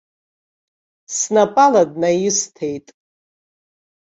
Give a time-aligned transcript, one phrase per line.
[1.17, 2.87] Снапала днаисҭеит.